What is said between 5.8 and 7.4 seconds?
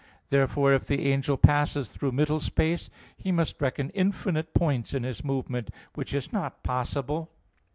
which is not possible.